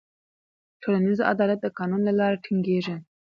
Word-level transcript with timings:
ټولنیز 0.81 1.19
عدالت 1.31 1.59
د 1.61 1.67
قانون 1.77 2.01
له 2.05 2.13
لارې 2.19 2.41
ټینګېږي. 2.45 2.95